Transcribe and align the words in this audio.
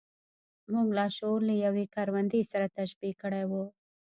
موږ 0.71 0.87
لاشعور 0.97 1.39
له 1.49 1.55
يوې 1.65 1.85
کروندې 1.95 2.41
سره 2.51 2.65
تشبيه 2.77 3.13
کړی 3.21 3.43
و. 3.51 3.53